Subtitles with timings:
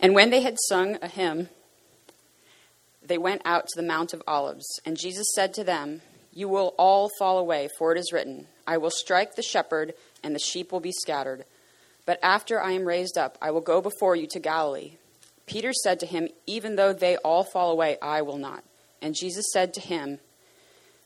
[0.00, 1.50] And when they had sung a hymn,
[3.02, 4.66] they went out to the Mount of Olives.
[4.84, 6.00] And Jesus said to them,
[6.32, 9.92] You will all fall away, for it is written, I will strike the shepherd,
[10.22, 11.44] and the sheep will be scattered.
[12.06, 14.92] But after I am raised up, I will go before you to Galilee.
[15.46, 18.64] Peter said to him, Even though they all fall away, I will not.
[19.02, 20.18] And Jesus said to him,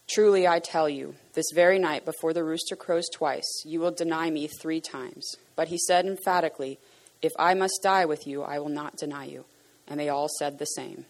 [0.06, 4.30] Truly I tell you, this very night before the rooster crows twice, you will deny
[4.30, 5.34] me three times.
[5.56, 6.79] But he said emphatically,
[7.25, 9.46] If I must die with you, I will not deny you.
[9.88, 11.07] And they all said the same.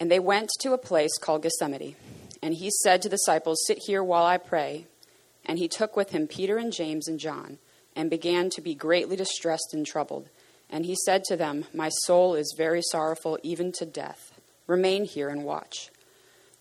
[0.00, 1.94] And they went to a place called Gethsemane.
[2.42, 4.86] And he said to the disciples, Sit here while I pray.
[5.44, 7.58] And he took with him Peter and James and John,
[7.94, 10.30] and began to be greatly distressed and troubled.
[10.70, 14.40] And he said to them, My soul is very sorrowful, even to death.
[14.66, 15.90] Remain here and watch.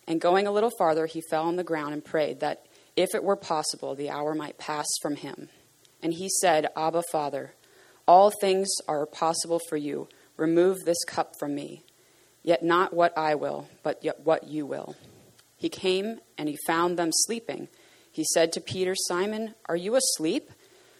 [0.06, 2.66] And going a little farther, he fell on the ground and prayed that,
[2.98, 5.48] if it were possible, the hour might pass from him.
[6.04, 7.54] And he said, Abba, Father,
[8.08, 10.08] all things are possible for you.
[10.38, 11.84] Remove this cup from me.
[12.44, 14.95] Yet not what I will, but yet what you will.
[15.58, 17.68] He came and he found them sleeping.
[18.12, 20.52] He said to Peter, Simon, are you asleep?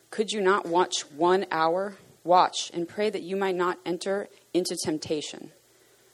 [0.10, 1.96] Could you not watch one hour?
[2.24, 5.52] Watch and pray that you might not enter into temptation.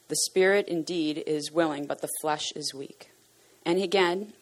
[0.10, 3.10] The spirit indeed is willing, but the flesh is weak.
[3.66, 4.34] And again,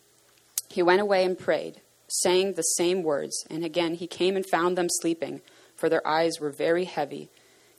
[0.69, 3.45] he went away and prayed, saying the same words.
[3.49, 5.41] And again, he came and found them sleeping,
[5.81, 7.31] for their eyes were very heavy,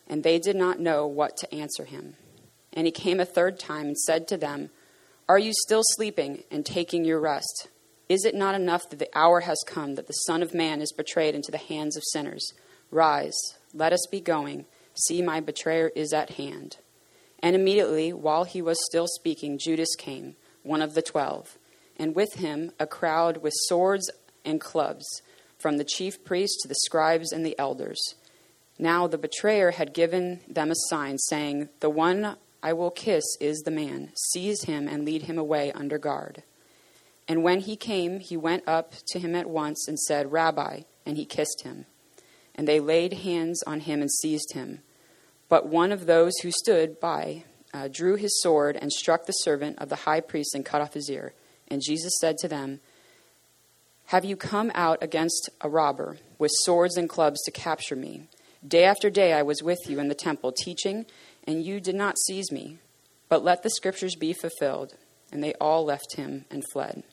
[0.08, 2.16] and they did not know what to answer him.
[2.72, 4.70] And he came a third time and said to them,
[5.28, 7.68] Are you still sleeping and taking your rest?
[8.08, 10.92] Is it not enough that the hour has come that the Son of Man is
[10.92, 12.52] betrayed into the hands of sinners?
[12.90, 13.38] Rise,
[13.72, 14.66] let us be going.
[15.06, 16.78] See, my betrayer is at hand.
[17.38, 21.56] And immediately, while he was still speaking, Judas came, one of the twelve,
[21.96, 24.10] and with him a crowd with swords
[24.44, 25.06] and clubs,
[25.62, 28.14] from the chief priests to the scribes and the elders.
[28.78, 33.60] Now the betrayer had given them a sign, saying, The one I will kiss is
[33.60, 34.10] the man.
[34.32, 36.42] Seize him and lead him away under guard.
[37.28, 41.16] And when he came, he went up to him at once and said, Rabbi, and
[41.16, 41.86] he kissed him.
[42.54, 44.80] And they laid hands on him and seized him.
[45.48, 49.78] But one of those who stood by uh, drew his sword and struck the servant
[49.78, 51.32] of the high priest and cut off his ear.
[51.68, 52.80] And Jesus said to them,
[54.06, 58.28] Have you come out against a robber with swords and clubs to capture me?
[58.66, 61.06] Day after day I was with you in the temple teaching,
[61.44, 62.78] and you did not seize me.
[63.28, 64.94] But let the scriptures be fulfilled.
[65.32, 67.04] And they all left him and fled.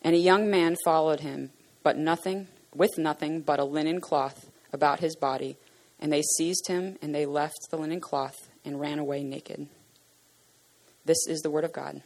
[0.00, 1.50] And a young man followed him,
[1.82, 5.56] but nothing, with nothing but a linen cloth about his body
[5.98, 9.68] and they seized him, and they left the linen cloth and ran away naked.
[11.04, 12.02] This is the word of God.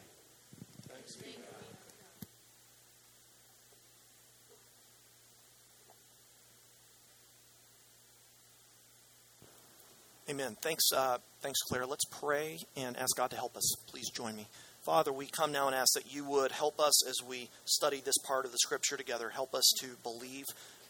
[10.31, 10.57] Amen.
[10.61, 11.87] Thanks, uh, thanks, Claire.
[11.87, 13.75] Let's pray and ask God to help us.
[13.89, 14.47] Please join me.
[14.85, 18.17] Father, we come now and ask that you would help us as we study this
[18.19, 19.31] part of the Scripture together.
[19.31, 20.45] Help us to believe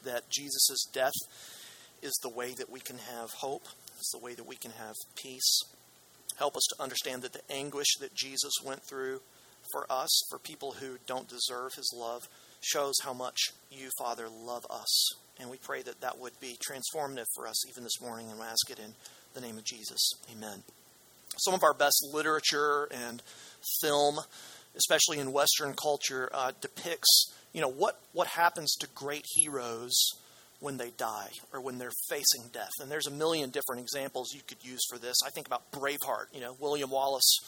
[0.04, 1.14] that Jesus' death
[2.02, 3.64] is the way that we can have hope,
[3.96, 5.62] it's the way that we can have peace.
[6.36, 9.22] Help us to understand that the anguish that Jesus went through
[9.72, 12.28] for us, for people who don't deserve his love,
[12.60, 13.38] shows how much
[13.70, 15.14] you, Father, love us.
[15.38, 18.44] And we pray that that would be transformative for us even this morning, and we
[18.44, 18.92] ask it in
[19.34, 20.12] the name of Jesus.
[20.32, 20.62] Amen.
[21.38, 23.22] Some of our best literature and
[23.80, 24.18] film,
[24.76, 29.94] especially in Western culture, uh, depicts you know what what happens to great heroes
[30.60, 32.70] when they die or when they're facing death.
[32.80, 35.16] And there's a million different examples you could use for this.
[35.26, 37.38] I think about Braveheart, you know, William Wallace,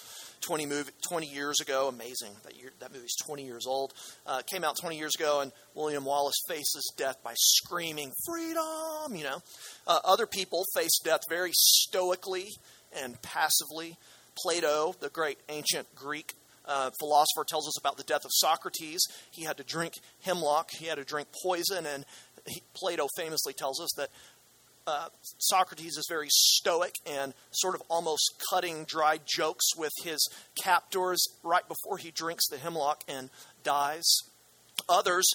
[0.43, 2.33] 20, movie, 20 years ago, amazing.
[2.45, 3.93] That, year, that movie's 20 years old.
[4.27, 9.25] Uh, came out 20 years ago, and William Wallace faces death by screaming, freedom, you
[9.25, 9.43] know.
[9.87, 12.49] Uh, other people face death very stoically
[13.03, 13.97] and passively.
[14.43, 16.35] Plato, the great ancient Greek
[16.67, 19.01] uh, philosopher tells us about the death of Socrates.
[19.31, 22.05] He had to drink hemlock, he had to drink poison, and
[22.47, 24.11] he, Plato famously tells us that
[24.87, 31.25] uh, Socrates is very stoic and sort of almost cutting dry jokes with his captors
[31.43, 33.31] right before he drinks the hemlock and
[33.63, 34.05] dies.
[34.89, 35.27] Others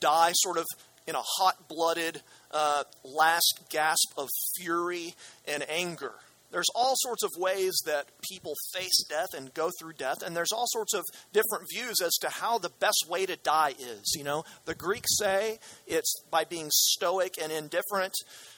[0.00, 0.66] die sort of
[1.06, 2.22] in a hot blooded
[2.52, 5.14] uh, last gasp of fury
[5.46, 6.12] and anger.
[6.52, 10.52] There's all sorts of ways that people face death and go through death, and there's
[10.52, 14.14] all sorts of different views as to how the best way to die is.
[14.14, 18.12] You know, the Greeks say it's by being stoic and indifferent.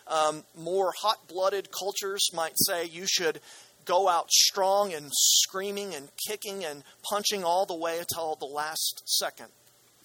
[0.06, 3.40] Um, more hot blooded cultures might say you should
[3.84, 9.02] go out strong and screaming and kicking and punching all the way until the last
[9.06, 9.48] second.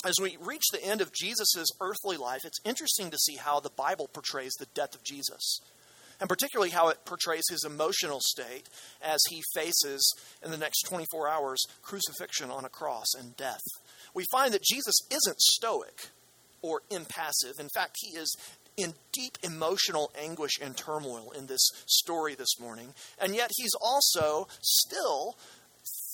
[0.06, 3.69] As we reach the end of Jesus' earthly life, it's interesting to see how the
[3.69, 5.60] Bible portrays the death of Jesus.
[6.22, 8.68] and particularly how it portrays his emotional state
[9.02, 10.13] as he faces,
[10.44, 13.62] in the next 24 hours, crucifixion on a cross and death.
[14.13, 16.10] We find that Jesus isn't stoic
[16.62, 17.57] or impassive.
[17.57, 18.36] In fact, he is
[18.81, 24.48] in deep emotional anguish and turmoil in this story this morning, and yet he's also
[24.62, 25.36] still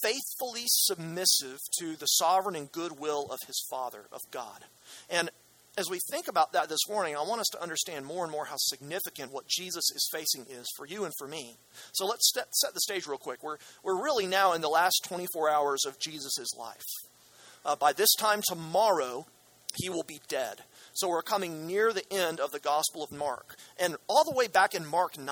[0.01, 4.65] faithfully submissive to the sovereign and good will of his Father, of God.
[5.09, 5.29] And
[5.77, 8.45] as we think about that this morning, I want us to understand more and more
[8.45, 11.57] how significant what Jesus is facing is for you and for me.
[11.94, 13.44] So let's set, the stage real quick.
[13.44, 16.85] We're, we're really now in the last 24 hours of Jesus' life.
[17.65, 19.25] Uh, by this time tomorrow,
[19.77, 20.62] he will be dead.
[20.94, 23.56] So we're coming near the end of the Gospel of Mark.
[23.77, 25.27] And all the way back in Mark 9,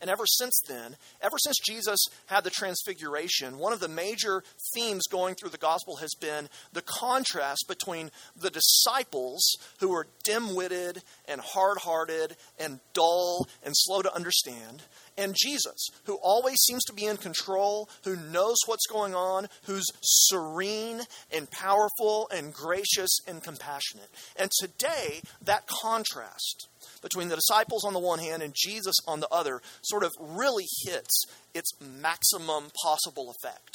[0.00, 4.42] and ever since then, ever since Jesus had the transfiguration, one of the major
[4.74, 9.42] themes going through the gospel has been the contrast between the disciples
[9.80, 14.82] who are dim witted and hard hearted and dull and slow to understand,
[15.18, 19.86] and Jesus, who always seems to be in control, who knows what's going on, who's
[20.02, 21.02] serene
[21.32, 24.10] and powerful and gracious and compassionate.
[24.38, 26.68] And today, that contrast
[27.02, 30.66] between the disciples on the one hand and Jesus on the other sort of really
[30.84, 31.24] hits
[31.54, 33.74] its maximum possible effect.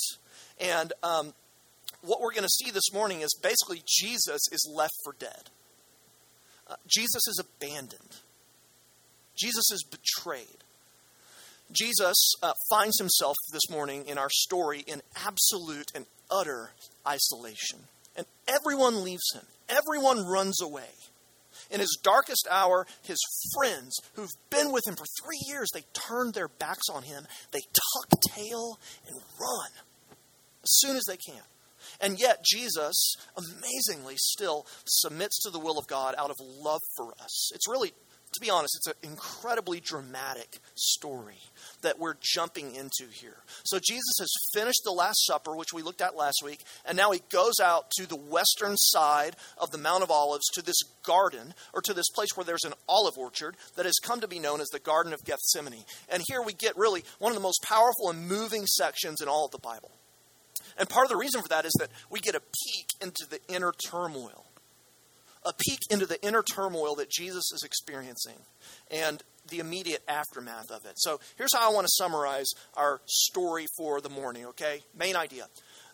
[0.60, 1.34] And um,
[2.02, 5.50] what we're going to see this morning is basically Jesus is left for dead.
[6.68, 8.20] Uh, Jesus is abandoned.
[9.36, 10.64] Jesus is betrayed.
[11.72, 16.72] Jesus uh, finds himself this morning in our story in absolute and utter
[17.06, 17.80] isolation.
[18.14, 20.90] And everyone leaves him, everyone runs away.
[21.72, 23.18] In his darkest hour, his
[23.54, 27.26] friends who've been with him for three years, they turn their backs on him.
[27.50, 28.78] They tuck tail
[29.08, 29.70] and run
[30.62, 31.42] as soon as they can.
[32.00, 37.12] And yet, Jesus amazingly still submits to the will of God out of love for
[37.22, 37.50] us.
[37.54, 37.92] It's really
[38.32, 41.38] to be honest, it's an incredibly dramatic story
[41.82, 43.36] that we're jumping into here.
[43.64, 47.10] So Jesus has finished the Last Supper, which we looked at last week, and now
[47.10, 51.54] he goes out to the western side of the Mount of Olives to this garden,
[51.74, 54.60] or to this place where there's an olive orchard that has come to be known
[54.60, 55.84] as the Garden of Gethsemane.
[56.08, 59.46] And here we get really one of the most powerful and moving sections in all
[59.46, 59.90] of the Bible.
[60.78, 63.40] And part of the reason for that is that we get a peek into the
[63.54, 64.46] inner turmoil
[65.44, 68.36] a peek into the inner turmoil that Jesus is experiencing
[68.90, 70.94] and the immediate aftermath of it.
[70.96, 74.80] So here's how I want to summarize our story for the morning, okay?
[74.96, 75.46] Main idea.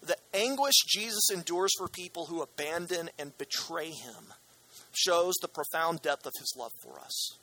[0.02, 4.32] The anguish Jesus endures for people who abandon and betray him
[4.92, 7.38] shows the profound depth of his love for us.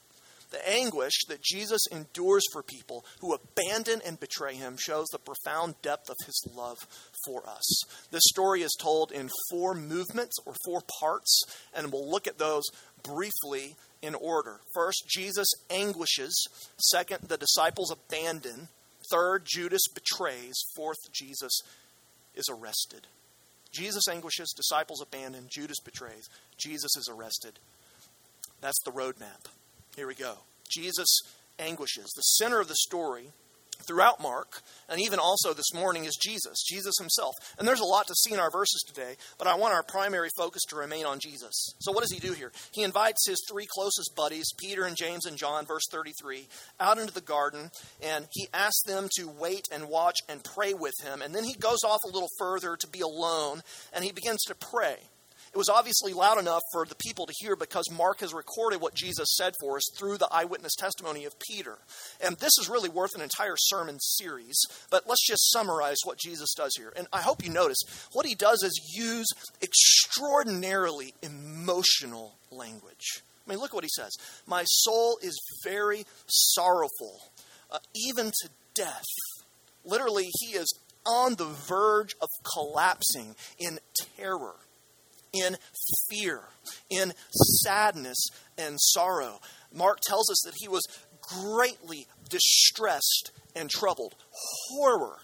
[0.52, 5.76] The anguish that Jesus endures for people who abandon and betray him shows the profound
[5.82, 6.88] depth of his love
[7.26, 7.84] for us.
[8.12, 11.42] This story is told in four movements or four parts,
[11.74, 12.64] and we'll look at those
[13.04, 14.60] briefly in order.
[14.74, 16.48] First, Jesus anguishes.
[16.78, 18.68] Second, the disciples abandon.
[19.12, 20.56] Third, Judas betrays.
[20.76, 21.62] Fourth, Jesus
[22.36, 23.08] is arrested.
[23.76, 27.60] Jesus anguishes, disciples abandon, Judas betrays, Jesus is arrested.
[28.62, 29.50] That's the roadmap.
[29.98, 30.38] Here we go.
[30.70, 31.20] Jesus
[31.60, 32.10] anguishes.
[32.16, 33.32] The center of the story
[33.88, 37.34] throughout Mark, and even also this morning, is Jesus, Jesus himself.
[37.58, 40.30] And there's a lot to see in our verses today, but I want our primary
[40.38, 41.74] focus to remain on Jesus.
[41.80, 42.52] So, what does he do here?
[42.72, 46.48] He invites his three closest buddies, Peter and James and John, verse 33,
[46.80, 47.72] out into the garden,
[48.04, 51.22] and he asks them to wait and watch and pray with him.
[51.22, 53.62] And then he goes off a little further to be alone,
[53.94, 54.98] and he begins to pray.
[55.56, 58.94] It was obviously loud enough for the people to hear because Mark has recorded what
[58.94, 61.78] Jesus said for us through the eyewitness testimony of Peter.
[62.22, 64.58] And this is really worth an entire sermon series,
[64.92, 66.92] but let's just summarize what Jesus does here.
[66.98, 67.78] And I hope you notice
[68.12, 69.28] what he does is use
[69.62, 73.22] extraordinarily emotional language.
[73.48, 74.12] I mean, look what he says
[74.46, 77.22] My soul is very sorrowful,
[77.72, 79.06] uh, even to death.
[79.86, 83.80] Literally, he is on the verge of collapsing in
[84.18, 84.56] terror
[85.36, 85.58] in
[86.10, 86.42] fear,
[86.90, 87.14] in
[87.64, 88.28] sadness
[88.58, 89.40] and sorrow.
[89.74, 90.84] Mark tells us that he was
[91.22, 94.16] greatly distressed and troubled.
[94.70, 95.18] Horror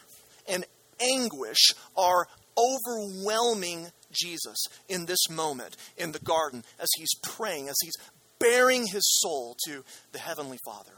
[0.47, 0.65] and
[0.99, 2.27] anguish are
[2.57, 4.57] overwhelming Jesus
[4.89, 7.95] in this moment in the garden as he's praying, as he's
[8.39, 10.91] baring his soul to the Heavenly Father.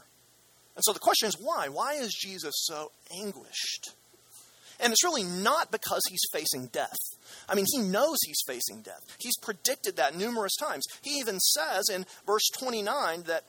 [0.76, 1.68] And so the question is why?
[1.68, 3.92] Why is Jesus so anguished?
[4.80, 6.98] And it's really not because he's facing death.
[7.48, 9.00] I mean, he knows he's facing death.
[9.18, 10.84] He's predicted that numerous times.
[11.02, 13.44] He even says in verse 29 that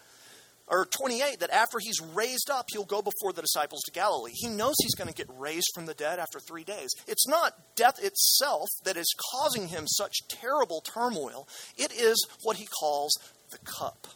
[0.68, 4.32] or 28 that after he's raised up he'll go before the disciples to Galilee.
[4.34, 6.90] He knows he's going to get raised from the dead after 3 days.
[7.08, 11.48] It's not death itself that is causing him such terrible turmoil.
[11.78, 13.14] It is what he calls
[13.52, 14.08] the cup.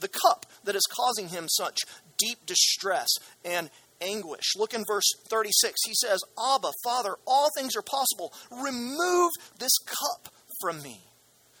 [0.00, 1.78] the cup that is causing him such
[2.16, 3.08] deep distress
[3.44, 4.56] and anguish.
[4.56, 5.74] Look in verse 36.
[5.86, 8.32] He says, Abba, Father, all things are possible.
[8.50, 11.00] Remove this cup from me.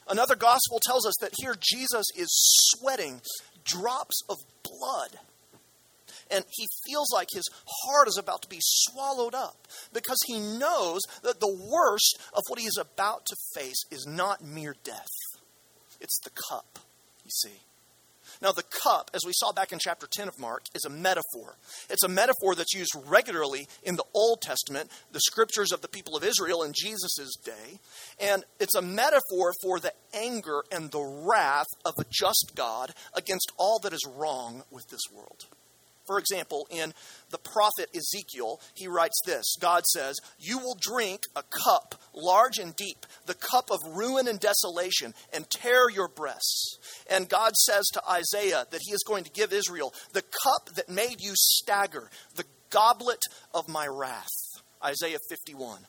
[0.08, 3.20] Another gospel tells us that here Jesus is sweating
[3.64, 5.20] drops of blood.
[6.30, 7.48] And he feels like his
[7.86, 12.58] heart is about to be swallowed up because he knows that the worst of what
[12.58, 15.06] he is about to face is not mere death,
[16.00, 16.78] it's the cup,
[17.24, 17.60] you see.
[18.40, 21.56] Now, the cup, as we saw back in chapter 10 of Mark, is a metaphor.
[21.90, 26.16] It's a metaphor that's used regularly in the Old Testament, the scriptures of the people
[26.16, 27.80] of Israel in Jesus' day.
[28.20, 33.52] And it's a metaphor for the anger and the wrath of a just God against
[33.56, 35.46] all that is wrong with this world.
[36.06, 36.94] For example, in
[37.30, 42.74] the prophet Ezekiel, he writes this God says, You will drink a cup large and
[42.76, 46.78] deep, the cup of ruin and desolation, and tear your breasts.
[47.10, 50.88] And God says to Isaiah that he is going to give Israel the cup that
[50.88, 53.22] made you stagger, the goblet
[53.54, 54.26] of my wrath.
[54.84, 55.80] Isaiah 51.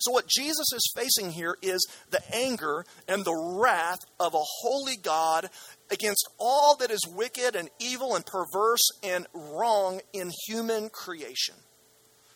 [0.00, 4.96] So, what Jesus is facing here is the anger and the wrath of a holy
[4.96, 5.50] God
[5.90, 11.54] against all that is wicked and evil and perverse and wrong in human creation.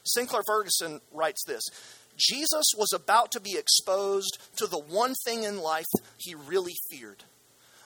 [0.05, 1.63] Sinclair Ferguson writes this
[2.17, 5.87] Jesus was about to be exposed to the one thing in life
[6.19, 7.25] he really feared.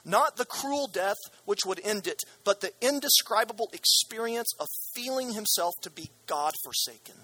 [0.04, 5.74] Not the cruel death which would end it, but the indescribable experience of feeling himself
[5.82, 7.14] to be God forsaken.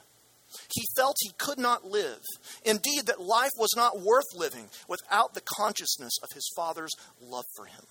[0.75, 2.21] He felt he could not live.
[2.65, 7.67] Indeed, that life was not worth living without the consciousness of his Father's love for
[7.67, 7.85] him.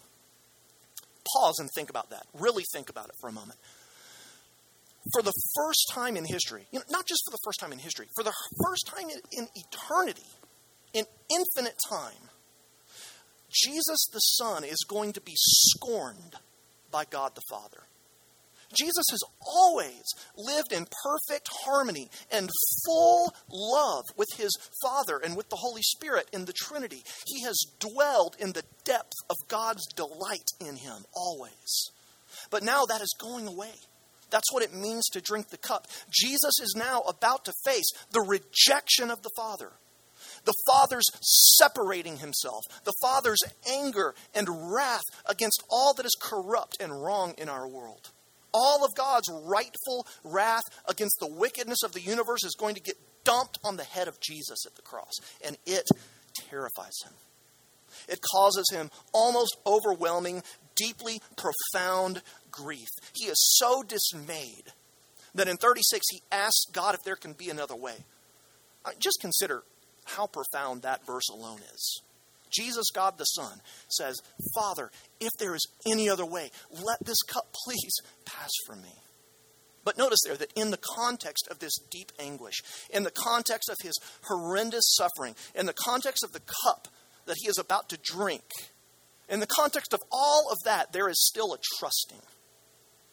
[1.33, 2.23] Pause and think about that.
[2.33, 3.59] Really think about it for a moment.
[5.13, 7.79] For the first time in history, you know, not just for the first time in
[7.79, 10.27] history, for the first time in, in eternity,
[10.93, 12.29] in infinite time,
[13.51, 16.35] Jesus the Son is going to be scorned
[16.91, 17.83] by God the Father.
[18.73, 20.03] Jesus has always
[20.37, 22.49] lived in perfect harmony and
[22.85, 24.51] full love with his
[24.81, 27.03] Father and with the Holy Spirit in the Trinity.
[27.27, 31.91] He has dwelled in the depth of God's delight in him always.
[32.49, 33.73] But now that is going away.
[34.29, 35.87] That's what it means to drink the cup.
[36.09, 39.71] Jesus is now about to face the rejection of the Father
[40.45, 41.05] the Father's
[41.57, 47.49] separating himself, the Father's anger and wrath against all that is corrupt and wrong in
[47.49, 48.09] our world.
[48.53, 52.97] All of God's rightful wrath against the wickedness of the universe is going to get
[53.23, 55.13] dumped on the head of Jesus at the cross,
[55.45, 55.87] and it
[56.33, 57.13] terrifies him.
[58.07, 60.43] It causes him almost overwhelming,
[60.75, 62.87] deeply profound grief.
[63.13, 64.73] He is so dismayed
[65.35, 67.95] that in 36 he asks God if there can be another way.
[68.83, 69.63] Uh, just consider
[70.05, 72.01] how profound that verse alone is.
[72.51, 74.21] Jesus, God the Son, says,
[74.55, 77.93] Father, if there is any other way, let this cup please
[78.25, 78.93] pass from me.
[79.83, 83.77] But notice there that in the context of this deep anguish, in the context of
[83.81, 86.87] his horrendous suffering, in the context of the cup
[87.25, 88.43] that he is about to drink,
[89.27, 92.21] in the context of all of that, there is still a trusting.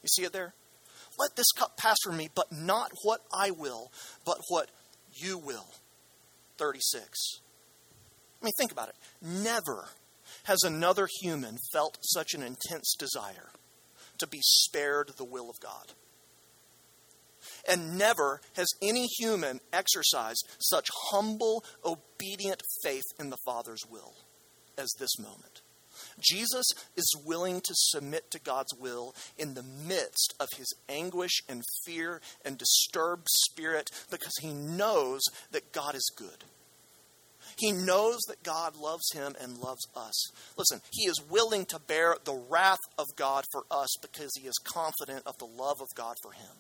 [0.03, 0.53] You see it there?
[1.19, 3.91] Let this cup pass from me, but not what I will,
[4.25, 4.69] but what
[5.15, 5.67] you will.
[6.59, 7.41] 36.
[8.41, 8.95] I mean, think about it.
[9.21, 9.89] Never
[10.45, 13.51] has another human felt such an intense desire
[14.19, 15.93] to be spared the will of God.
[17.69, 24.15] And never has any human exercised such humble, obedient faith in the Father's will
[24.77, 25.63] as this moment.
[26.21, 26.67] Jesus
[26.97, 32.21] is willing to submit to God's will in the midst of his anguish and fear
[32.45, 36.45] and disturbed spirit because he knows that God is good.
[37.59, 40.31] He knows that God loves him and loves us.
[40.57, 44.59] Listen, he is willing to bear the wrath of God for us because he is
[44.63, 46.57] confident of the love of God for him.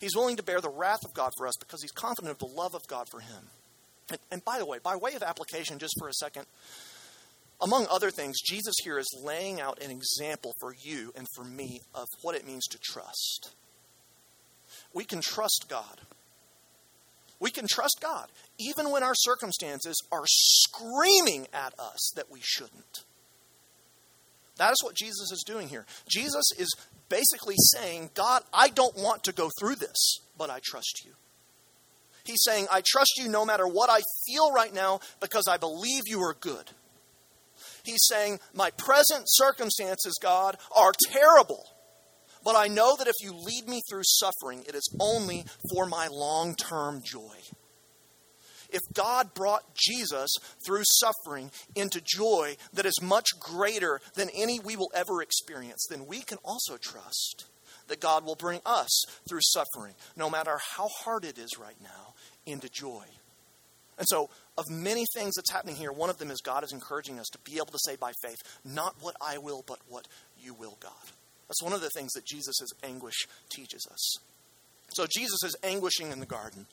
[0.00, 2.54] He's willing to bear the wrath of God for us because he's confident of the
[2.54, 3.48] love of God for him.
[4.10, 6.46] And, and by the way, by way of application, just for a second,
[7.60, 11.80] among other things, Jesus here is laying out an example for you and for me
[11.94, 13.50] of what it means to trust.
[14.92, 16.00] We can trust God.
[17.40, 23.04] We can trust God even when our circumstances are screaming at us that we shouldn't.
[24.56, 25.84] That is what Jesus is doing here.
[26.08, 26.74] Jesus is
[27.08, 31.12] basically saying, God, I don't want to go through this, but I trust you.
[32.24, 36.02] He's saying, I trust you no matter what I feel right now because I believe
[36.06, 36.70] you are good.
[37.84, 41.66] He's saying, My present circumstances, God, are terrible,
[42.44, 46.08] but I know that if you lead me through suffering, it is only for my
[46.08, 47.36] long term joy.
[48.70, 50.30] if God brought Jesus
[50.66, 56.06] through suffering into joy that is much greater than any we will ever experience, then
[56.06, 57.46] we can also trust
[57.86, 62.14] that God will bring us through suffering, no matter how hard it is right now,
[62.46, 63.04] into joy.
[63.96, 67.20] And so, of many things that's happening here, one of them is God is encouraging
[67.20, 70.54] us to be able to say by faith, not what I will, but what you
[70.54, 70.92] will, God.
[71.48, 74.16] That's one of the things that Jesus' anguish teaches us.
[74.90, 76.66] So, Jesus is anguishing in the garden.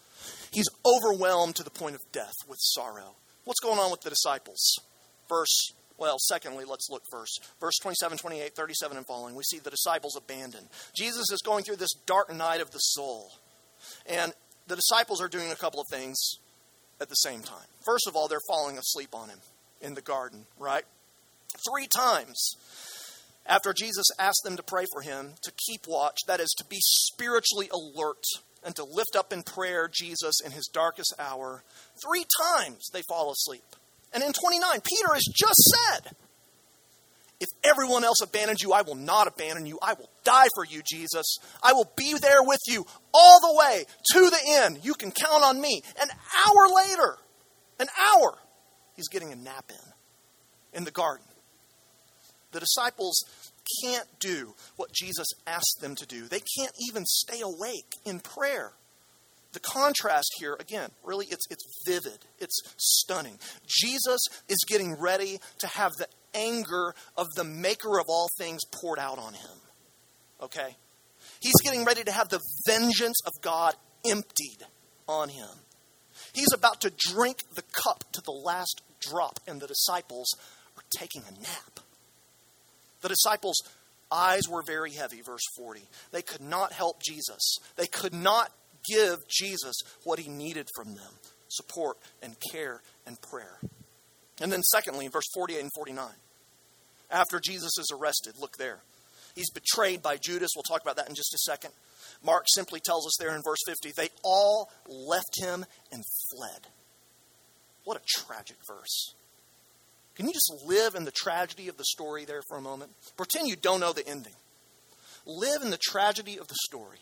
[0.51, 3.15] He's overwhelmed to the point of death with sorrow.
[3.45, 4.79] What's going on with the disciples?
[5.27, 7.43] Verse, well, secondly, let's look first.
[7.59, 9.35] Verse 27, 28, 37, and following.
[9.35, 10.67] We see the disciples abandoned.
[10.95, 13.31] Jesus is going through this dark night of the soul.
[14.05, 14.33] And
[14.67, 16.17] the disciples are doing a couple of things
[16.99, 17.65] at the same time.
[17.85, 19.39] First of all, they're falling asleep on him
[19.81, 20.83] in the garden, right?
[21.69, 22.55] Three times
[23.51, 26.77] after Jesus asked them to pray for him, to keep watch, that is, to be
[26.79, 28.23] spiritually alert
[28.63, 31.61] and to lift up in prayer Jesus in his darkest hour,
[32.01, 33.63] three times they fall asleep.
[34.13, 36.15] And in 29, Peter has just said,
[37.41, 39.79] If everyone else abandons you, I will not abandon you.
[39.81, 41.37] I will die for you, Jesus.
[41.61, 44.79] I will be there with you all the way to the end.
[44.81, 45.81] You can count on me.
[46.01, 46.07] An
[46.47, 47.17] hour later,
[47.81, 48.37] an hour,
[48.95, 51.25] he's getting a nap in, in the garden.
[52.51, 53.23] The disciples
[53.83, 56.27] can't do what Jesus asked them to do.
[56.27, 58.73] They can't even stay awake in prayer.
[59.53, 62.19] The contrast here, again, really it's, it's vivid.
[62.39, 63.37] It's stunning.
[63.67, 68.99] Jesus is getting ready to have the anger of the maker of all things poured
[68.99, 69.57] out on him.
[70.41, 70.77] Okay?
[71.41, 73.75] He's getting ready to have the vengeance of God
[74.05, 74.63] emptied
[75.07, 75.49] on him.
[76.33, 80.33] He's about to drink the cup to the last drop, and the disciples
[80.77, 81.79] are taking a nap.
[83.01, 83.61] The disciples'
[84.11, 85.81] eyes were very heavy, verse 40.
[86.11, 87.57] They could not help Jesus.
[87.75, 88.51] They could not
[88.87, 91.13] give Jesus what he needed from them
[91.49, 93.59] support and care and prayer.
[94.39, 96.07] And then, secondly, in verse 48 and 49,
[97.11, 98.79] after Jesus is arrested, look there.
[99.35, 100.51] He's betrayed by Judas.
[100.55, 101.71] We'll talk about that in just a second.
[102.23, 106.67] Mark simply tells us there in verse 50 they all left him and fled.
[107.83, 109.15] What a tragic verse.
[110.15, 112.91] Can you just live in the tragedy of the story there for a moment?
[113.17, 114.33] Pretend you don't know the ending.
[115.25, 116.99] Live in the tragedy of the story.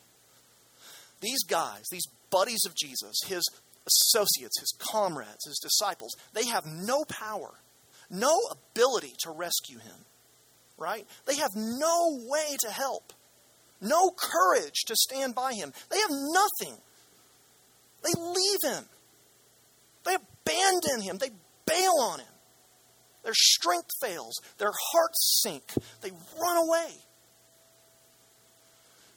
[1.21, 3.43] These guys, these buddies of Jesus, his
[3.87, 7.55] associates, his comrades, his disciples, they have no power,
[8.09, 10.05] no ability to rescue him,
[10.77, 11.05] right?
[11.25, 13.13] They have no way to help,
[13.81, 15.73] no courage to stand by him.
[15.89, 16.77] They have nothing.
[18.01, 18.85] They leave him,
[20.05, 21.31] they abandon him, they
[21.65, 22.27] bail on him.
[23.29, 24.41] Their strength fails.
[24.57, 25.71] Their hearts sink.
[26.01, 26.09] They
[26.41, 26.87] run away.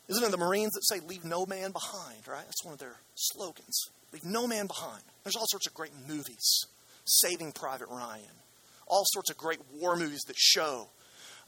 [0.07, 2.45] Isn't it the Marines that say, leave no man behind, right?
[2.45, 3.89] That's one of their slogans.
[4.13, 5.03] Leave no man behind.
[5.25, 6.67] There's all sorts of great movies.
[7.07, 8.37] Saving Private Ryan.
[8.87, 10.91] All sorts of great war movies that show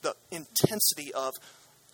[0.01, 1.35] the intensity of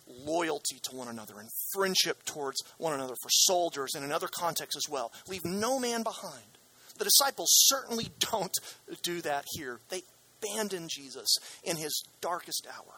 [0.07, 4.77] loyalty to one another and friendship towards one another for soldiers and in other contexts
[4.77, 5.11] as well.
[5.27, 6.57] Leave no man behind.
[6.97, 8.57] The disciples certainly don't
[9.03, 9.81] do that here.
[9.89, 10.03] They
[10.41, 12.93] abandon Jesus in his darkest hour.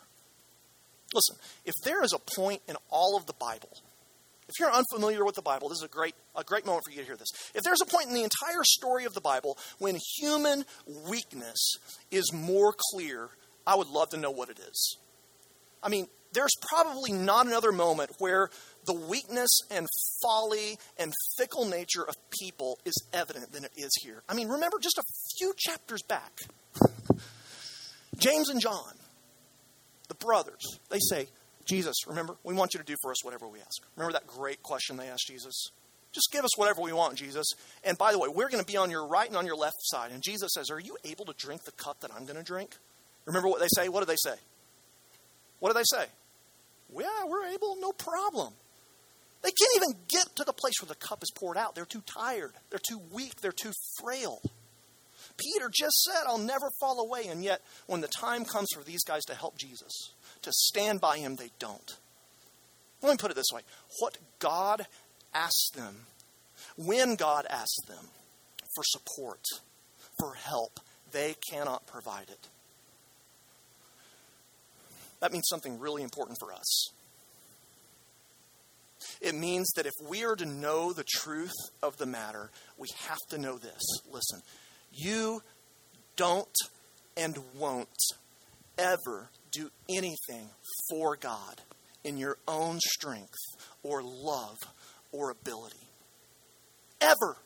[1.13, 3.69] Listen, if there is a point in all of the Bible,
[4.47, 6.99] if you're unfamiliar with the Bible, this is a great, a great moment for you
[6.99, 7.29] to hear this.
[7.53, 10.65] If there's a point in the entire story of the Bible when human
[11.10, 11.77] weakness
[12.12, 13.29] is more clear,
[13.65, 14.97] I would love to know what it is.
[15.82, 18.49] I mean, there's probably not another moment where
[18.86, 19.88] the weakness and
[20.21, 24.23] folly and fickle nature of people is evident than it is here.
[24.27, 25.03] I mean, remember just a
[25.38, 26.39] few chapters back,
[28.17, 28.93] James and John,
[30.08, 31.28] the brothers, they say,
[31.65, 33.82] Jesus, remember, we want you to do for us whatever we ask.
[33.95, 35.69] Remember that great question they asked Jesus?
[36.12, 37.47] Just give us whatever we want, Jesus.
[37.84, 39.78] And by the way, we're going to be on your right and on your left
[39.80, 40.12] side.
[40.12, 42.76] And Jesus says, Are you able to drink the cup that I'm going to drink?
[43.26, 43.89] Remember what they say?
[43.89, 44.36] What do they say?
[45.60, 46.06] What do they say?
[46.95, 48.54] Yeah, we're able, no problem.
[49.41, 51.73] They can't even get to the place where the cup is poured out.
[51.73, 52.54] They're too tired.
[52.69, 53.41] They're too weak.
[53.41, 54.41] They're too frail.
[55.38, 57.28] Peter just said, I'll never fall away.
[57.28, 61.17] And yet, when the time comes for these guys to help Jesus, to stand by
[61.17, 61.98] him, they don't.
[63.02, 63.62] Let me put it this way
[64.00, 64.86] what God
[65.34, 66.06] asks them,
[66.78, 68.06] when God asks them
[68.76, 69.41] for support,
[70.19, 70.80] for help,
[71.12, 72.48] they cannot provide it.
[75.19, 76.89] That means something really important for us.
[79.22, 83.19] It means that if we are to know the truth of the matter, we have
[83.30, 83.82] to know this.
[84.12, 84.41] Listen,
[84.93, 85.41] you
[86.15, 86.56] don't
[87.17, 87.88] and won't
[88.77, 90.49] ever do anything
[90.89, 91.62] for God
[92.03, 93.38] in your own strength
[93.84, 94.58] or love
[95.12, 95.88] or ability.
[96.99, 97.38] Ever.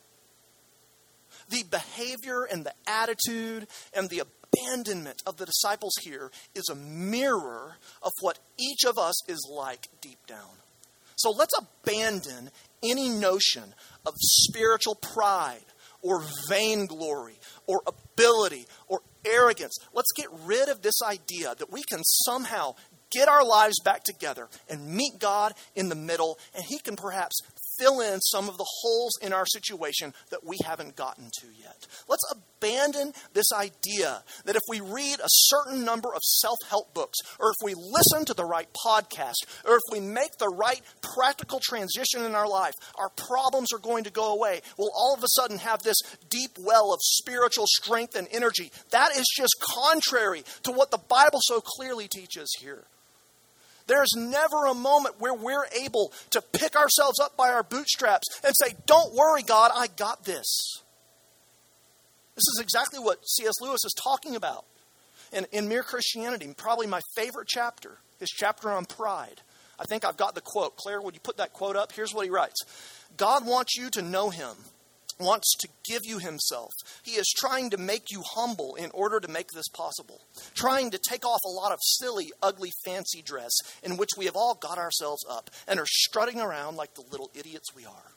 [1.49, 7.77] The behavior and the attitude and the abandonment of the disciples here is a mirror
[8.01, 10.57] of what each of us is like deep down.
[11.15, 12.51] So let's abandon
[12.83, 13.73] any notion
[14.05, 15.65] of spiritual pride
[16.01, 19.77] or vainglory or ability or arrogance.
[19.93, 22.75] Let's get rid of this idea that we can somehow
[23.11, 27.35] get our lives back together and meet God in the middle, and He can perhaps
[27.79, 31.87] fill in some of the holes in our situation that we haven't gotten to yet.
[32.07, 37.17] Let's abandon this idea that if we read a certain number of self help books,
[37.39, 40.81] or if we listen to the right podcast, or if we make the right
[41.15, 44.61] practical transition in our life, our problems are going to go away.
[44.77, 45.97] We'll all of a sudden have this
[46.29, 48.71] deep well of spiritual strength and energy.
[48.91, 52.85] That is just contrary to what the Bible so clearly teaches here.
[53.87, 58.53] There's never a moment where we're able to pick ourselves up by our bootstraps and
[58.55, 60.83] say, Don't worry, God, I got this.
[62.35, 63.55] This is exactly what C.S.
[63.61, 64.65] Lewis is talking about
[65.31, 69.41] in, in Mere Christianity, probably my favorite chapter, his chapter on pride.
[69.79, 70.75] I think I've got the quote.
[70.75, 71.91] Claire, would you put that quote up?
[71.91, 72.59] Here's what he writes
[73.15, 74.55] God wants you to know him
[75.19, 76.71] wants to give you himself.
[77.03, 80.21] He is trying to make you humble in order to make this possible.
[80.53, 83.53] Trying to take off a lot of silly, ugly, fancy dress
[83.83, 87.31] in which we have all got ourselves up and are strutting around like the little
[87.33, 88.11] idiots we are.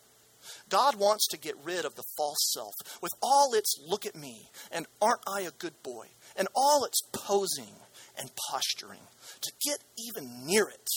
[0.69, 4.49] God wants to get rid of the false self with all its look at me
[4.73, 7.75] and aren't I a good boy and all its posing
[8.19, 9.01] and posturing.
[9.43, 10.89] To get even near it,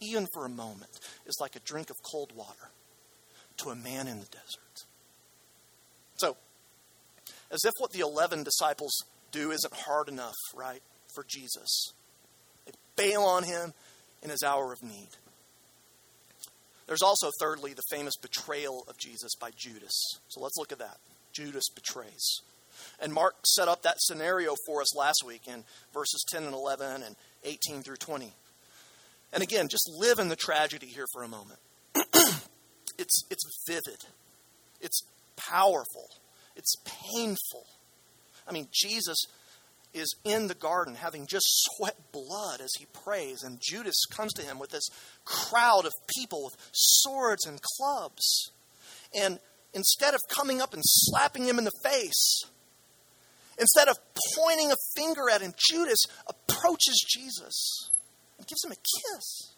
[0.00, 2.70] even for a moment, is like a drink of cold water
[3.58, 4.85] to a man in the desert.
[7.50, 8.92] As if what the 11 disciples
[9.30, 10.82] do isn't hard enough, right,
[11.14, 11.92] for Jesus,
[12.64, 13.72] they bail on him
[14.22, 15.10] in his hour of need.
[16.86, 20.00] There's also, thirdly, the famous betrayal of Jesus by Judas.
[20.28, 20.98] So let's look at that.
[21.32, 22.40] Judas betrays.
[23.00, 27.02] And Mark set up that scenario for us last week in verses 10 and 11
[27.02, 28.32] and 18 through 20.
[29.32, 31.58] And again, just live in the tragedy here for a moment.
[32.98, 34.04] it's, it's vivid,
[34.80, 35.00] it's
[35.36, 36.10] powerful,
[36.56, 37.66] it's painful.
[38.48, 39.18] I mean, Jesus
[39.94, 44.42] is in the garden having just sweat blood as he prays, and Judas comes to
[44.42, 44.88] him with this
[45.24, 48.52] crowd of people with swords and clubs.
[49.14, 49.38] And
[49.72, 52.44] instead of coming up and slapping him in the face,
[53.58, 53.96] instead of
[54.34, 57.90] pointing a finger at him, Judas approaches Jesus
[58.38, 59.54] and gives him a kiss.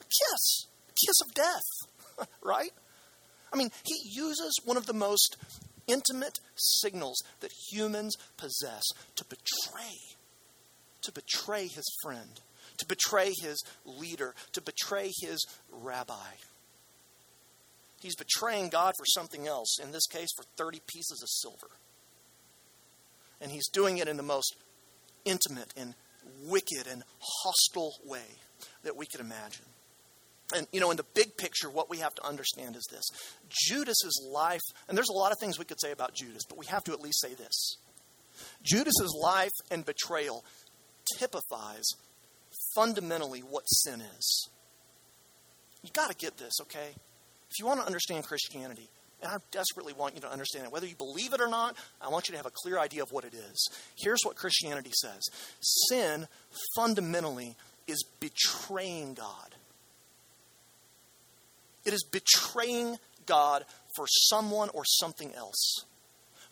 [0.00, 0.66] A kiss.
[0.88, 2.72] A kiss of death, right?
[3.54, 5.36] I mean, he uses one of the most
[5.86, 8.82] intimate signals that humans possess
[9.14, 9.96] to betray,
[11.02, 12.40] to betray his friend,
[12.78, 16.32] to betray his leader, to betray his rabbi.
[18.02, 21.72] He's betraying God for something else, in this case, for 30 pieces of silver.
[23.40, 24.56] And he's doing it in the most
[25.24, 25.94] intimate and
[26.42, 28.24] wicked and hostile way
[28.82, 29.64] that we could imagine.
[30.54, 33.04] And, you know, in the big picture, what we have to understand is this
[33.48, 36.66] Judas's life, and there's a lot of things we could say about Judas, but we
[36.66, 37.76] have to at least say this
[38.62, 40.44] Judas's life and betrayal
[41.18, 41.84] typifies
[42.74, 44.48] fundamentally what sin is.
[45.82, 46.90] You got to get this, okay?
[47.50, 48.88] If you want to understand Christianity,
[49.22, 52.08] and I desperately want you to understand it, whether you believe it or not, I
[52.08, 53.68] want you to have a clear idea of what it is.
[53.96, 55.22] Here's what Christianity says
[55.88, 56.26] sin
[56.76, 59.54] fundamentally is betraying God.
[61.84, 63.64] It is betraying God
[63.96, 65.84] for someone or something else,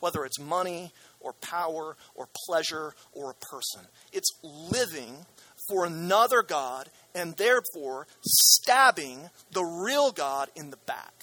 [0.00, 3.88] whether it's money or power or pleasure or a person.
[4.12, 5.26] It's living
[5.68, 11.22] for another God and therefore stabbing the real God in the back.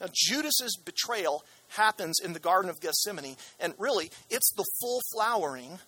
[0.00, 5.78] Now, Judas's betrayal happens in the Garden of Gethsemane, and really, it's the full flowering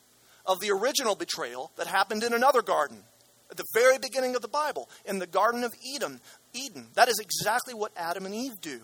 [0.47, 3.03] of the original betrayal that happened in another garden
[3.51, 6.21] at the very beginning of the Bible, in the Garden of Eden.
[6.55, 6.87] Eden.
[6.95, 8.81] That is exactly what Adam and Eve do.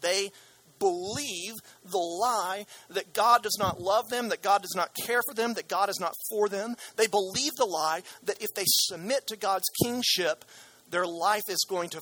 [0.00, 0.30] They
[0.78, 5.34] believe the lie that God does not love them, that God does not care for
[5.34, 6.76] them, that God is not for them.
[6.96, 10.44] They believe the lie that if they submit to God's kingship,
[10.90, 12.00] their life is going to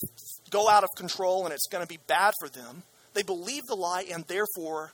[0.51, 2.83] go out of control and it's going to be bad for them.
[3.15, 4.93] They believe the lie and therefore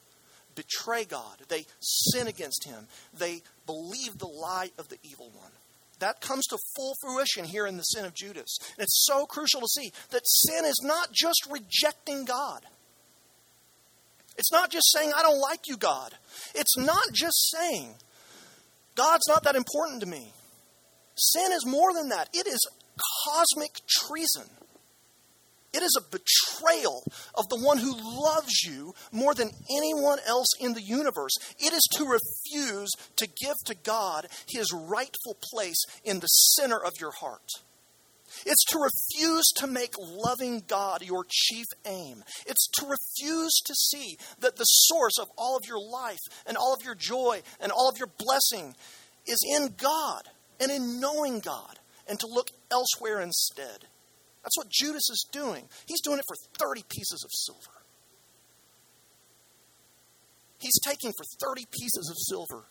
[0.55, 1.38] betray God.
[1.49, 2.88] They sin against Him.
[3.17, 5.53] They believe the lie of the evil one
[6.01, 8.59] that comes to full fruition here in the sin of Judas.
[8.77, 12.65] And it's so crucial to see that sin is not just rejecting God.
[14.37, 16.15] It's not just saying, I don't like you, God.
[16.55, 17.95] It's not just saying,
[18.95, 20.33] God's not that important to me.
[21.17, 22.61] Sin is more than that, it is
[23.25, 24.49] cosmic treason.
[25.72, 27.04] It is a betrayal
[27.35, 31.33] of the one who loves you more than anyone else in the universe.
[31.59, 36.94] It is to refuse to give to God his rightful place in the center of
[37.00, 37.50] your heart.
[38.46, 42.24] It's to refuse to make loving God your chief aim.
[42.46, 46.74] It's to refuse to see that the source of all of your life and all
[46.74, 48.74] of your joy and all of your blessing
[49.26, 50.28] is in God
[50.61, 53.87] and in knowing God and to look elsewhere instead.
[54.42, 55.64] That's what Judas is doing.
[55.87, 57.79] He's doing it for 30 pieces of silver.
[60.59, 62.64] He's taking for 30 pieces of silver.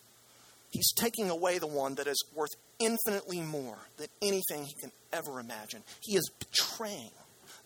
[0.70, 5.40] He's taking away the one that is worth infinitely more than anything he can ever
[5.40, 5.82] imagine.
[6.02, 7.10] He is betraying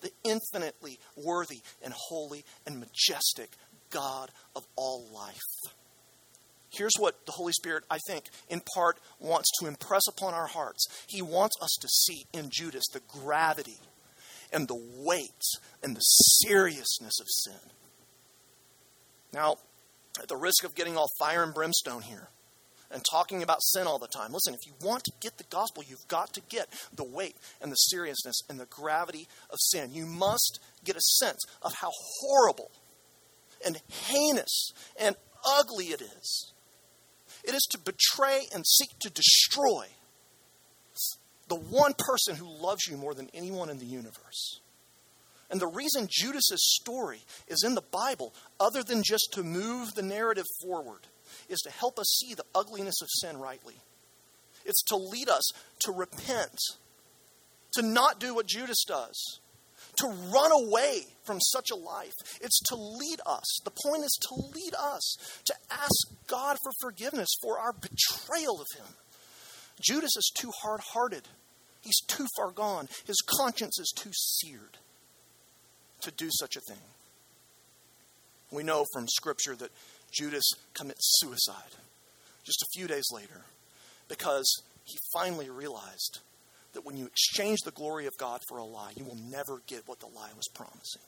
[0.01, 3.51] the infinitely worthy and holy and majestic
[3.91, 5.75] God of all life.
[6.71, 10.87] Here's what the Holy Spirit, I think, in part wants to impress upon our hearts.
[11.07, 13.79] He wants us to see in Judas the gravity
[14.53, 15.43] and the weight
[15.83, 17.71] and the seriousness of sin.
[19.33, 19.57] Now,
[20.21, 22.29] at the risk of getting all fire and brimstone here
[22.91, 25.83] and talking about sin all the time, listen, if you want to get the gospel,
[25.83, 29.91] you've got to get the weight and the seriousness and the gravity of sin.
[29.93, 32.71] You must get a sense of how horrible
[33.65, 36.53] and heinous and ugly it is.
[37.45, 39.87] It is to betray and seek to destroy
[41.49, 44.61] the one person who loves you more than anyone in the universe.
[45.51, 50.03] And the reason Judas's story is in the Bible, other than just to move the
[50.03, 51.07] narrative forward,
[51.49, 53.75] is to help us see the ugliness of sin rightly.
[54.65, 55.51] It's to lead us
[55.81, 56.59] to repent,
[57.75, 59.41] to not do what Judas does,
[59.97, 62.15] to run away from such a life.
[62.41, 63.61] It's to lead us.
[63.65, 68.67] The point is to lead us to ask God for forgiveness for our betrayal of
[68.77, 68.87] Him.
[69.81, 71.29] Judas is too hard hearted.
[71.81, 72.89] He's too far gone.
[73.07, 74.79] His conscience is too seared
[76.03, 76.83] to do such a thing.
[78.51, 79.71] We know from Scripture that
[80.13, 81.77] Judas commits suicide
[82.45, 83.43] just a few days later
[84.09, 86.21] because he finally realized
[86.75, 89.87] that when you exchange the glory of God for a lie, you will never get
[89.87, 91.03] what the lie was promising.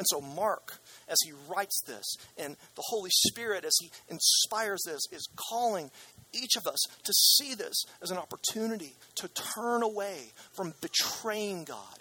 [0.00, 0.78] And so, Mark,
[1.10, 5.90] as he writes this, and the Holy Spirit, as he inspires this, is calling
[6.32, 11.98] each of us to see this as an opportunity to turn away from betraying God,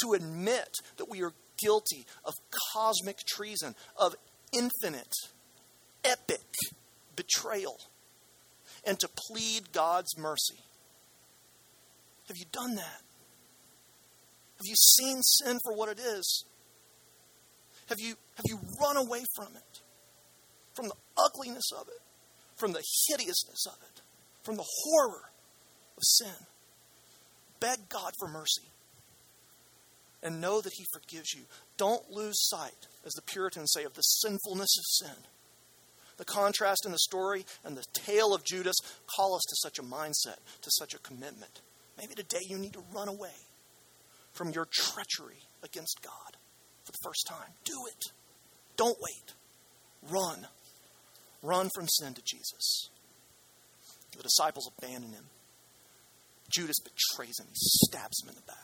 [0.00, 2.32] to admit that we are guilty of
[2.72, 4.14] cosmic treason, of
[4.50, 5.12] infinite,
[6.06, 6.40] epic
[7.14, 7.78] betrayal,
[8.86, 10.62] and to plead God's mercy.
[12.28, 13.02] Have you done that?
[14.56, 16.46] Have you seen sin for what it is?
[17.88, 19.80] Have you, have you run away from it?
[20.74, 22.02] From the ugliness of it?
[22.58, 24.02] from the hideousness of it,
[24.42, 25.30] from the horror
[25.96, 26.46] of sin.
[27.60, 28.68] Beg God for mercy
[30.22, 31.42] and know that He forgives you.
[31.76, 35.16] Don't lose sight, as the Puritans say, of the sinfulness of sin.
[36.16, 38.76] The contrast in the story and the tale of Judas
[39.16, 41.60] call us to such a mindset, to such a commitment.
[41.96, 43.34] Maybe today you need to run away
[44.32, 46.36] from your treachery against God
[46.88, 47.52] for the first time.
[47.64, 48.12] Do it.
[48.76, 49.34] Don't wait.
[50.10, 50.46] Run.
[51.42, 52.88] Run from sin to Jesus.
[54.16, 55.24] The disciples abandon him.
[56.50, 58.56] Judas betrays him, he stabs him in the back.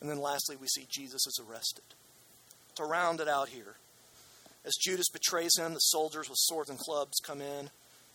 [0.00, 1.84] And then lastly, we see Jesus is arrested.
[2.76, 3.76] To round it out here,
[4.64, 7.70] as Judas betrays him, the soldiers with swords and clubs come in.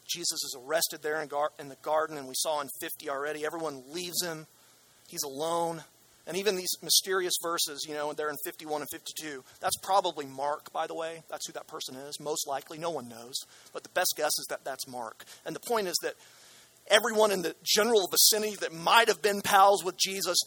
[0.08, 3.46] Jesus is arrested there in, gar- in the garden, and we saw in 50 already.
[3.46, 4.48] Everyone leaves him.
[5.08, 5.84] He's alone.
[6.30, 9.44] And even these mysterious verses, you know, they're in 51 and 52.
[9.60, 11.24] That's probably Mark, by the way.
[11.28, 12.20] That's who that person is.
[12.20, 12.78] Most likely.
[12.78, 13.34] No one knows.
[13.74, 15.26] But the best guess is that that's Mark.
[15.44, 16.13] And the point is that
[16.86, 20.38] everyone in the general vicinity that might have been pals with Jesus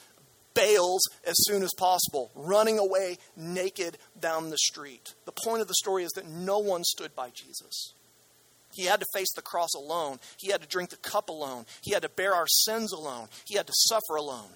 [0.55, 5.15] bails as soon as possible, running away naked down the street.
[5.25, 7.95] The point of the story is that no one stood by Jesus.
[8.73, 10.21] He had to face the cross alone.
[10.39, 11.67] He had to drink the cup alone.
[11.83, 13.27] He had to bear our sins alone.
[13.47, 14.51] He had to suffer alone.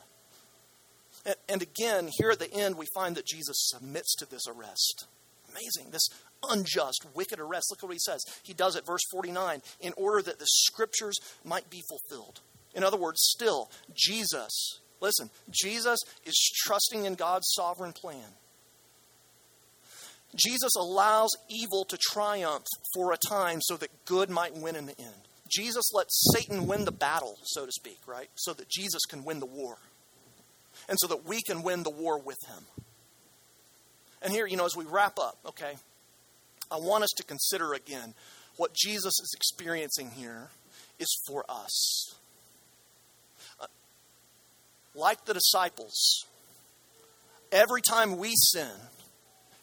[1.48, 5.06] And again, here at the end, we find that Jesus submits to this arrest.
[5.50, 5.90] Amazing.
[5.90, 6.08] This
[6.48, 7.66] unjust, wicked arrest.
[7.70, 8.24] Look at what he says.
[8.42, 12.40] He does it, verse 49, in order that the scriptures might be fulfilled.
[12.74, 18.34] In other words, still, Jesus, listen, Jesus is trusting in God's sovereign plan.
[20.36, 25.00] Jesus allows evil to triumph for a time so that good might win in the
[25.00, 25.14] end.
[25.48, 28.28] Jesus lets Satan win the battle, so to speak, right?
[28.34, 29.78] So that Jesus can win the war
[30.88, 32.64] and so that we can win the war with him.
[34.22, 35.74] And here, you know, as we wrap up, okay,
[36.70, 38.14] I want us to consider again
[38.56, 40.48] what Jesus is experiencing here
[40.98, 42.14] is for us.
[43.60, 43.66] Uh,
[44.94, 46.24] like the disciples,
[47.52, 48.70] every time we sin,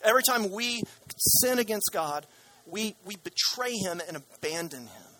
[0.03, 0.83] every time we
[1.17, 2.25] sin against God,
[2.65, 5.12] we, we betray Him and abandon Him.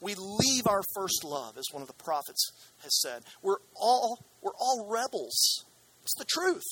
[0.00, 3.22] We leave our first love, as one of the prophets has said.
[3.42, 5.64] We're all, we're all rebels.
[6.02, 6.64] It's the truth.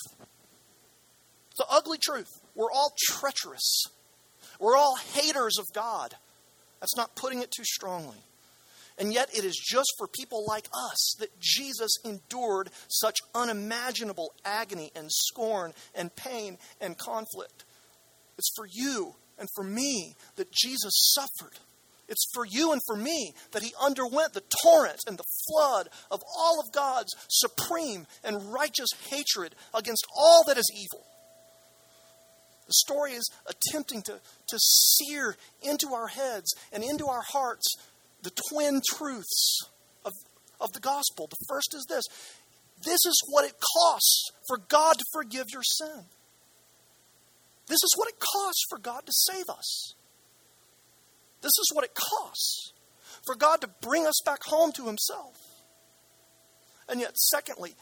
[1.51, 2.31] It's the ugly truth.
[2.55, 3.85] We're all treacherous.
[4.59, 6.15] We're all haters of God.
[6.81, 8.19] That's not putting it too strongly.
[8.99, 14.91] And yet, it is just for people like us that Jesus endured such unimaginable agony
[14.97, 17.65] and scorn and pain and conflict.
[18.37, 21.59] It's for you and for me that Jesus suffered.
[22.09, 26.21] It's for you and for me that he underwent the torrent and the flood of
[26.39, 31.05] all of God's supreme and righteous hatred against all that is evil.
[32.67, 37.67] The story is attempting to, to sear into our heads and into our hearts
[38.23, 39.61] the twin truths
[40.05, 40.13] of,
[40.61, 41.29] of the gospel.
[41.29, 42.05] The first is this
[42.85, 46.05] this is what it costs for God to forgive your sin.
[47.67, 49.95] This is what it costs for God to save us.
[51.41, 52.73] This is what it costs
[53.25, 55.37] for God to bring us back home to Himself.
[56.89, 57.75] And yet, secondly,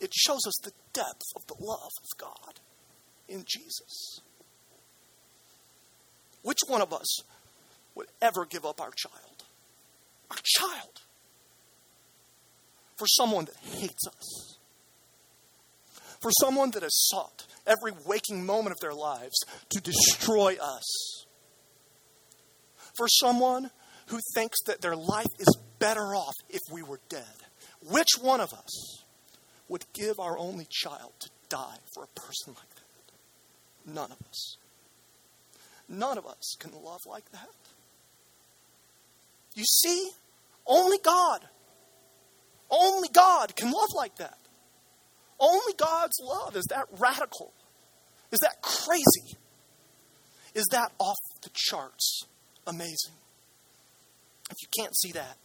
[0.00, 2.60] it shows us the depth of the love of God
[3.28, 4.20] in Jesus.
[6.42, 7.20] Which one of us
[7.94, 9.44] would ever give up our child?
[10.30, 11.02] Our child.
[12.96, 14.58] For someone that hates us.
[16.20, 19.36] For someone that has sought every waking moment of their lives
[19.70, 21.26] to destroy us.
[22.98, 23.70] For someone
[24.08, 27.22] who thinks that their life is better off if we were dead.
[27.88, 29.04] Which one of us
[29.68, 33.94] would give our only child to die for a person like that?
[33.94, 34.56] None of us.
[35.88, 37.48] None of us can love like that.
[39.54, 40.10] You see,
[40.66, 41.46] only God,
[42.68, 44.38] only God can love like that.
[45.38, 47.52] Only God's love is that radical,
[48.32, 49.38] is that crazy,
[50.54, 52.24] is that off the charts
[52.68, 53.14] amazing.
[54.50, 55.36] If you can't see that,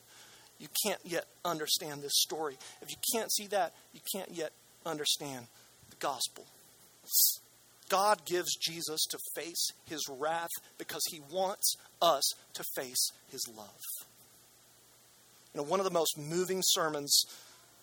[0.60, 2.58] you can't yet understand this story.
[2.82, 4.52] If you can't see that, you can't yet
[4.86, 5.48] understand
[5.90, 6.46] the gospel.
[7.90, 13.68] God gives Jesus to face his wrath because he wants us to face his love.
[15.54, 17.26] You know, one of the most moving sermons,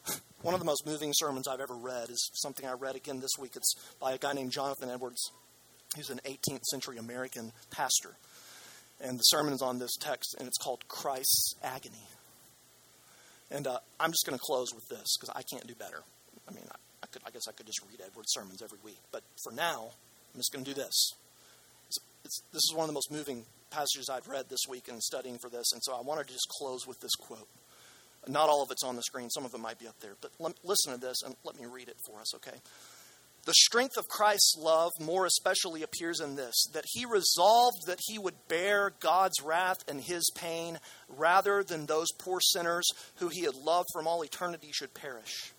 [0.43, 3.39] one of the most moving sermons I've ever read is something I read again this
[3.39, 3.53] week.
[3.55, 5.31] It's by a guy named Jonathan Edwards.
[5.95, 8.17] He's an 18th century American pastor.
[9.01, 12.07] And the sermon is on this text, and it's called Christ's Agony.
[13.51, 16.03] And uh, I'm just going to close with this because I can't do better.
[16.49, 18.99] I mean, I, I, could, I guess I could just read Edward's sermons every week.
[19.11, 19.91] But for now,
[20.33, 21.13] I'm just going to do this.
[21.89, 25.01] It's, it's, this is one of the most moving passages I've read this week in
[25.01, 25.73] studying for this.
[25.73, 27.49] And so I wanted to just close with this quote.
[28.29, 30.13] Not all of it's on the screen, some of it might be up there.
[30.21, 32.59] But let, listen to this and let me read it for us, okay?
[33.47, 38.19] The strength of Christ's love more especially appears in this that he resolved that he
[38.19, 43.55] would bear God's wrath and his pain rather than those poor sinners who he had
[43.55, 45.53] loved from all eternity should perish.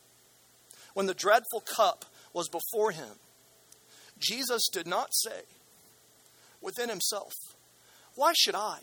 [0.93, 3.19] When the dreadful cup was before him,
[4.19, 5.41] Jesus did not say
[6.61, 7.33] within himself,
[8.15, 8.79] Why should I,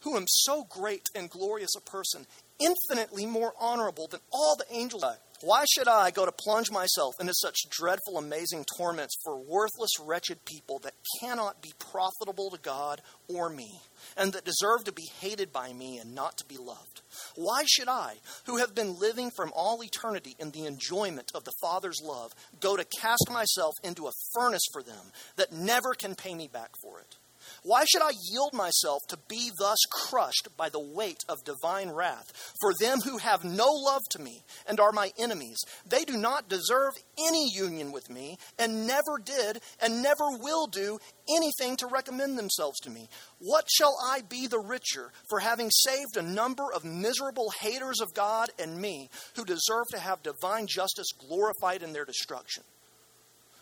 [0.00, 2.26] who am so great and glorious a person,
[2.60, 5.02] infinitely more honorable than all the angels,
[5.42, 10.44] why should I go to plunge myself into such dreadful, amazing torments for worthless, wretched
[10.44, 13.80] people that cannot be profitable to God or me,
[14.16, 17.02] and that deserve to be hated by me and not to be loved?
[17.34, 18.14] Why should I,
[18.46, 22.76] who have been living from all eternity in the enjoyment of the Father's love, go
[22.76, 27.00] to cast myself into a furnace for them that never can pay me back for
[27.00, 27.16] it?
[27.62, 32.32] Why should I yield myself to be thus crushed by the weight of divine wrath?
[32.60, 36.48] For them who have no love to me and are my enemies, they do not
[36.48, 42.38] deserve any union with me, and never did and never will do anything to recommend
[42.38, 43.08] themselves to me.
[43.38, 48.14] What shall I be the richer for having saved a number of miserable haters of
[48.14, 52.62] God and me who deserve to have divine justice glorified in their destruction?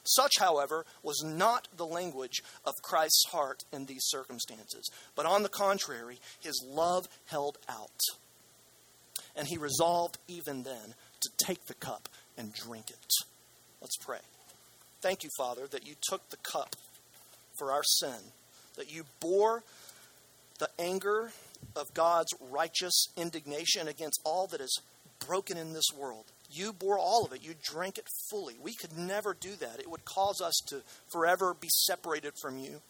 [0.04, 5.48] Such, however, was not the language of Christ's heart in these circumstances, but on the
[5.48, 8.00] contrary, his love held out.
[9.34, 13.06] And he resolved even then to take the cup and drink it.
[13.80, 14.20] Let's pray.
[15.00, 16.76] Thank you, Father, that you took the cup
[17.58, 18.32] for our sin,
[18.76, 19.62] that you bore
[20.58, 21.32] the anger
[21.76, 24.80] of God's righteous indignation against all that is
[25.26, 26.24] broken in this world.
[26.50, 27.42] You bore all of it.
[27.42, 28.56] You drank it fully.
[28.62, 29.80] We could never do that.
[29.80, 32.80] It would cause us to forever be separated from you.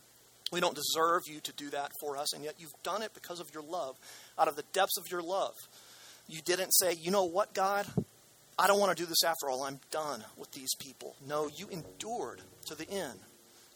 [0.53, 3.41] We don't deserve you to do that for us, and yet you've done it because
[3.41, 3.97] of your love,
[4.39, 5.55] out of the depths of your love.
[6.29, 7.87] You didn't say, you know what, God?
[8.59, 9.65] I don't want to do this after all.
[9.65, 11.17] I'm done with these people.
[11.27, 13.19] No, you endured to the end.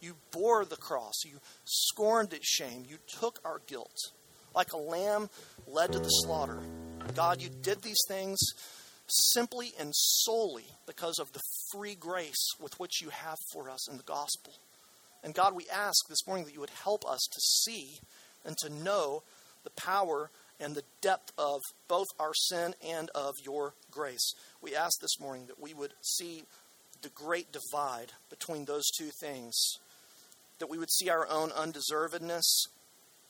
[0.01, 1.25] You bore the cross.
[1.25, 2.85] You scorned its shame.
[2.89, 3.97] You took our guilt.
[4.55, 5.31] Like a lamb
[5.67, 6.61] led to the slaughter.
[7.15, 8.39] God, you did these things
[9.09, 11.43] simply and solely because of the
[11.73, 14.55] free grace with which you have for us in the gospel.
[15.23, 18.01] And God, we ask this morning that you would help us to see
[18.45, 19.23] and to know
[19.65, 20.31] the power
[20.61, 24.35] and the depth of both our sin and of your grace.
[24.61, 26.45] We ask this morning that we would see
[27.03, 29.79] the great divide between those two things,
[30.59, 32.67] that we would see our own undeservedness,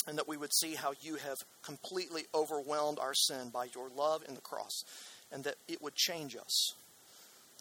[0.07, 4.23] and that we would see how you have completely overwhelmed our sin by your love
[4.27, 4.85] in the cross,
[5.33, 6.75] and that it would change us.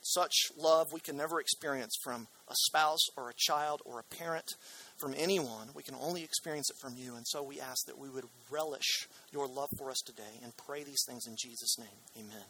[0.01, 4.53] Such love we can never experience from a spouse or a child or a parent,
[4.97, 5.69] from anyone.
[5.75, 7.15] We can only experience it from you.
[7.15, 10.83] And so we ask that we would relish your love for us today and pray
[10.83, 11.87] these things in Jesus' name.
[12.17, 12.45] Amen.